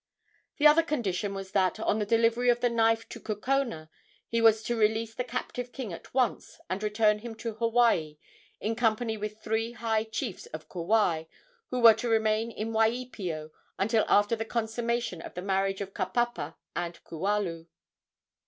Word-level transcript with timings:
The 0.57 0.65
other 0.65 0.81
condition 0.81 1.35
was 1.35 1.51
that, 1.51 1.79
on 1.79 1.99
the 1.99 2.07
delivery 2.07 2.49
of 2.49 2.59
the 2.59 2.71
knife 2.71 3.07
to 3.09 3.19
Kukona, 3.19 3.87
he 4.27 4.41
was 4.41 4.63
to 4.63 4.75
release 4.75 5.13
the 5.13 5.23
captive 5.23 5.71
king 5.71 5.93
at 5.93 6.11
once, 6.11 6.59
and 6.71 6.81
return 6.81 7.19
him 7.19 7.35
to 7.35 7.53
Hawaii 7.53 8.17
in 8.59 8.75
company 8.75 9.15
with 9.15 9.37
three 9.43 9.73
high 9.73 10.05
chiefs 10.05 10.47
of 10.47 10.67
Kauai, 10.67 11.25
who 11.69 11.81
were 11.81 11.93
to 11.93 12.09
remain 12.09 12.49
in 12.49 12.73
Waipio 12.73 13.51
until 13.77 14.03
after 14.07 14.35
the 14.35 14.43
consummation 14.43 15.21
of 15.21 15.35
the 15.35 15.41
marriage 15.43 15.81
of 15.81 15.93
Kapapa 15.93 16.55
and 16.75 16.99
Kualu. 17.03 17.67